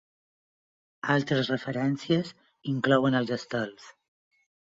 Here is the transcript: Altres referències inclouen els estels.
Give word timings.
Altres 1.15 1.51
referències 1.53 2.33
inclouen 2.73 3.17
els 3.19 3.35
estels. 3.39 3.93